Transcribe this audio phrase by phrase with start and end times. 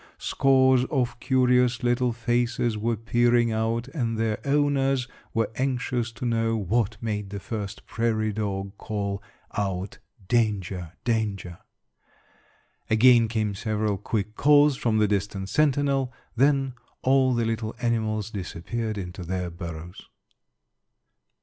[0.17, 6.57] Scores of curious little faces were peering out and their owners were anxious to know
[6.57, 9.21] what made the first prairie dog call
[9.55, 11.59] out, "Danger, danger!"
[12.89, 16.73] Again came several quick calls from the distant sentinel; then
[17.03, 20.09] all the little animals disappeared into their burrows.